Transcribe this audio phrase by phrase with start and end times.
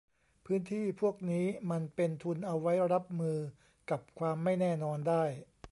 [0.45, 3.37] พื้นที่พวกนี้มันเป็นทุนเอาไว้รับมือ
[3.89, 5.23] กับความไม่แน่นอนได้